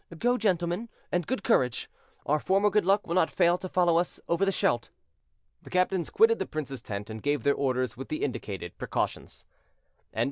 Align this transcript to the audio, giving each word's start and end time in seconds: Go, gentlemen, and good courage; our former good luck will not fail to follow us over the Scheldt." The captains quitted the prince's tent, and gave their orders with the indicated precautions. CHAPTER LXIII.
Go, 0.17 0.35
gentlemen, 0.35 0.89
and 1.11 1.27
good 1.27 1.43
courage; 1.43 1.87
our 2.25 2.39
former 2.39 2.71
good 2.71 2.85
luck 2.85 3.05
will 3.05 3.13
not 3.13 3.29
fail 3.29 3.59
to 3.59 3.69
follow 3.69 3.97
us 3.99 4.19
over 4.27 4.45
the 4.45 4.51
Scheldt." 4.51 4.89
The 5.61 5.69
captains 5.69 6.09
quitted 6.09 6.39
the 6.39 6.47
prince's 6.47 6.81
tent, 6.81 7.11
and 7.11 7.21
gave 7.21 7.43
their 7.43 7.53
orders 7.53 7.95
with 7.95 8.07
the 8.07 8.23
indicated 8.23 8.79
precautions. 8.79 9.45
CHAPTER 10.05 10.13
LXIII. 10.17 10.19